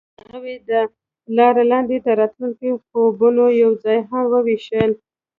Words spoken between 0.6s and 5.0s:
د لاره لاندې د راتلونکي خوبونه یوځای هم وویشل.